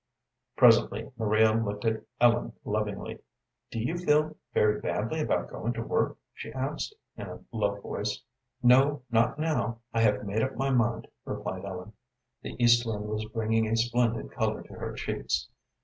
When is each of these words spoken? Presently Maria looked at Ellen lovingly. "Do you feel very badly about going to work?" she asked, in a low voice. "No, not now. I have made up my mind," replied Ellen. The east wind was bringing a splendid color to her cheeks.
Presently 0.55 1.11
Maria 1.15 1.53
looked 1.53 1.85
at 1.85 2.01
Ellen 2.19 2.53
lovingly. 2.65 3.19
"Do 3.69 3.77
you 3.77 3.99
feel 3.99 4.35
very 4.51 4.81
badly 4.81 5.19
about 5.21 5.51
going 5.51 5.73
to 5.73 5.83
work?" 5.83 6.17
she 6.33 6.51
asked, 6.53 6.95
in 7.17 7.27
a 7.27 7.41
low 7.51 7.79
voice. 7.81 8.19
"No, 8.63 9.03
not 9.11 9.37
now. 9.37 9.77
I 9.93 10.01
have 10.01 10.25
made 10.25 10.41
up 10.41 10.55
my 10.55 10.71
mind," 10.71 11.07
replied 11.23 11.65
Ellen. 11.65 11.93
The 12.41 12.55
east 12.57 12.83
wind 12.83 13.09
was 13.09 13.25
bringing 13.25 13.67
a 13.67 13.77
splendid 13.77 14.31
color 14.31 14.63
to 14.63 14.73
her 14.73 14.93
cheeks. 14.93 15.49